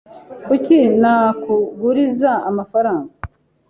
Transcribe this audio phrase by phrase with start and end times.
[0.45, 3.11] Kuki nakuguriza amafaranga?